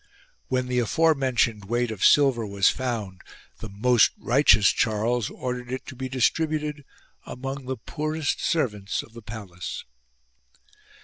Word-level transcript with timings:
When 0.47 0.65
the 0.65 0.79
aforementioned 0.79 1.65
weight 1.65 1.91
of 1.91 2.03
silver 2.03 2.43
was 2.43 2.69
found, 2.69 3.21
the 3.59 3.69
most 3.69 4.09
righteous 4.17 4.69
Charles 4.69 5.29
ordered 5.29 5.71
it 5.71 5.85
to 5.85 5.95
be 5.95 6.09
distributed 6.09 6.83
among 7.23 7.67
the 7.67 7.77
poorest 7.77 8.43
servants 8.43 9.03
of 9.03 9.13
the 9.13 9.21
palace. 9.21 9.85